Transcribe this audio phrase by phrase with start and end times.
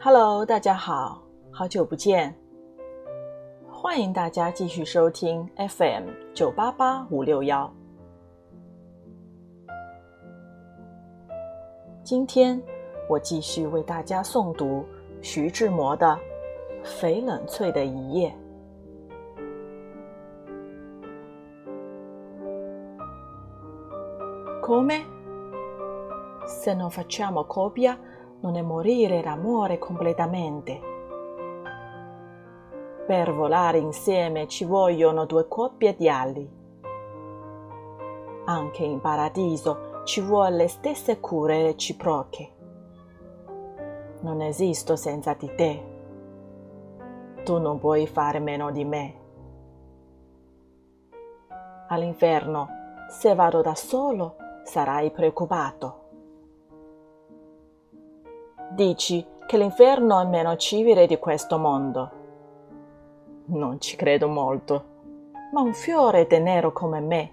[0.00, 1.20] Hello，大家好，
[1.50, 2.32] 好久不见，
[3.68, 7.68] 欢迎大家继续收听 FM 九八八五六幺。
[12.04, 12.62] 今天
[13.08, 14.86] 我继续为大家诵读
[15.20, 16.16] 徐志摩的
[16.86, 18.32] 《翡冷翠的一夜》。
[24.64, 25.04] Come?
[26.46, 27.96] Se non facciamo copia,
[28.40, 30.80] non è morire l'amore completamente.
[33.06, 36.56] Per volare insieme ci vogliono due coppie di ali.
[38.44, 42.52] Anche in paradiso ci vuole le stesse cure reciproche.
[44.20, 45.96] Non esisto senza di te.
[47.44, 49.14] Tu non puoi fare meno di me.
[51.88, 52.68] All'inferno,
[53.08, 56.07] se vado da solo, sarai preoccupato.
[58.78, 62.10] Dici che l'inferno è meno civile di questo mondo.
[63.46, 64.84] Non ci credo molto,
[65.52, 67.32] ma un fiore tenero come me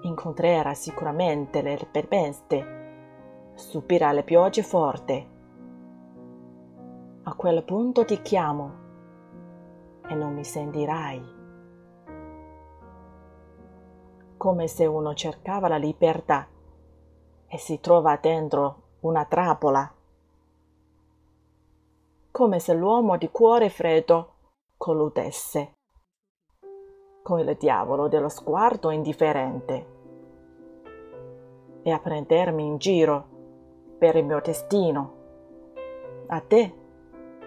[0.00, 5.28] incontrerà sicuramente le tempeste, subirà le piogge forti.
[7.22, 8.72] A quel punto ti chiamo
[10.08, 11.36] e non mi sentirai
[14.36, 16.48] come se uno cercava la libertà
[17.46, 19.92] e si trova dentro una trappola,
[22.38, 24.34] come se l'uomo di cuore freddo
[24.76, 25.72] colludesse.
[27.20, 29.86] Con il diavolo dello sguardo indifferente.
[31.82, 33.26] E a prendermi in giro
[33.98, 35.14] per il mio destino,
[36.28, 36.72] a te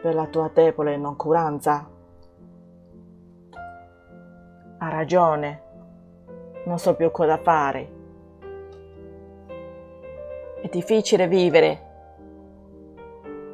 [0.01, 1.89] per la tua debole noncuranza.
[4.77, 5.61] Ha ragione
[6.65, 7.91] non so più cosa fare.
[10.61, 11.81] È difficile vivere,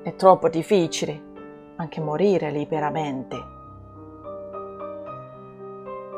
[0.01, 1.25] è troppo difficile
[1.76, 3.36] anche morire liberamente.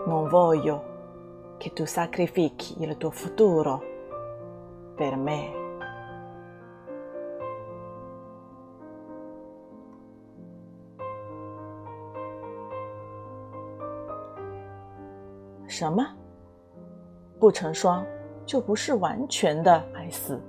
[0.06, 3.82] Non voglio che tu sacrifichi il tuo futuro
[4.96, 5.62] per me.
[15.66, 16.06] 什么？
[17.40, 18.06] 不成双，
[18.46, 20.40] 就不是完全的爱死。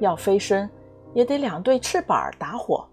[0.00, 0.68] 要飞升，
[1.14, 2.86] 也得两对翅膀打火。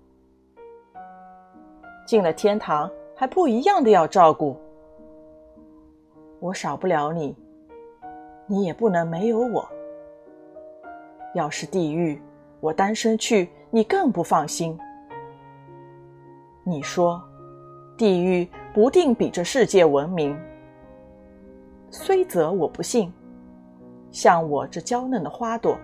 [2.08, 4.58] 进了天堂，还不一样的要照顾。
[6.40, 7.36] 我少不了你，
[8.46, 9.68] 你也不能没有我。
[11.34, 12.18] 要是地狱，
[12.60, 14.78] 我单身去，你更不放心。
[16.64, 17.22] 你说，
[17.98, 20.34] 地狱不定比这世界文明。
[21.90, 23.12] 虽则我不信，
[24.10, 25.76] 像我这娇嫩的花朵，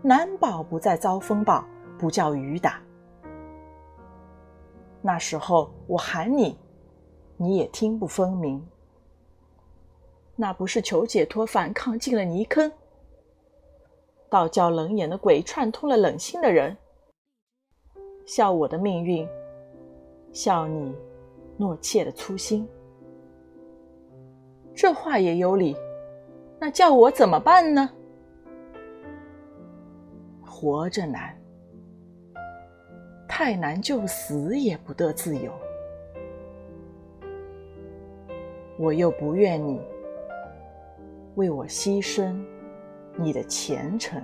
[0.00, 1.62] 难保不再遭风暴，
[1.98, 2.80] 不叫雨打。
[5.02, 6.58] 那时候我喊你，
[7.36, 8.64] 你也听不分明。
[10.36, 12.70] 那不是求解脱，反抗进了泥坑，
[14.28, 16.76] 倒叫冷眼的鬼串通了冷心的人，
[18.26, 19.28] 笑我的命运，
[20.32, 20.94] 笑你
[21.58, 22.68] 懦怯的粗心。
[24.74, 25.76] 这话也有理，
[26.58, 27.90] 那叫我怎么办呢？
[30.44, 31.39] 活着难，
[33.32, 35.52] 太难，就死也不得自由。
[38.76, 39.80] 我又不愿你
[41.36, 42.34] 为我牺牲
[43.16, 44.20] 你的前程。